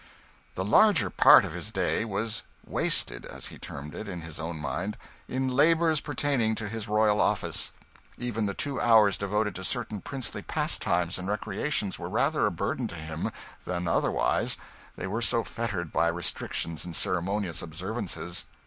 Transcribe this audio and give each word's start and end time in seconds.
The 0.55 0.65
larger 0.65 1.11
part 1.11 1.45
of 1.45 1.53
his 1.53 1.69
day 1.69 2.03
was 2.05 2.41
'wasted' 2.65 3.23
as 3.27 3.49
he 3.49 3.59
termed 3.59 3.93
it, 3.93 4.07
in 4.07 4.21
his 4.21 4.39
own 4.39 4.57
mind 4.57 4.97
in 5.27 5.47
labours 5.47 6.01
pertaining 6.01 6.55
to 6.55 6.67
his 6.67 6.87
royal 6.87 7.21
office. 7.21 7.71
Even 8.17 8.47
the 8.47 8.55
two 8.55 8.81
hours 8.81 9.15
devoted 9.15 9.53
to 9.53 9.63
certain 9.63 10.01
princely 10.01 10.41
pastimes 10.41 11.19
and 11.19 11.27
recreations 11.27 11.99
were 11.99 12.09
rather 12.09 12.47
a 12.47 12.51
burden 12.51 12.87
to 12.87 12.95
him 12.95 13.29
than 13.63 13.87
otherwise, 13.87 14.57
they 14.95 15.05
were 15.05 15.21
so 15.21 15.43
fettered 15.43 15.93
by 15.93 16.07
restrictions 16.07 16.83
and 16.83 16.95
ceremonious 16.95 17.61
observances. 17.61 18.45